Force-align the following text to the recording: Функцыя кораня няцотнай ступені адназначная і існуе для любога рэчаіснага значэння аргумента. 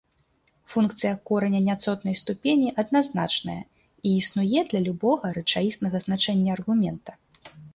Функцыя 0.75 1.11
кораня 1.29 1.61
няцотнай 1.65 2.15
ступені 2.21 2.71
адназначная 2.83 3.59
і 3.67 4.09
існуе 4.23 4.59
для 4.73 4.79
любога 4.89 5.25
рэчаіснага 5.39 5.97
значэння 6.07 6.49
аргумента. 6.59 7.11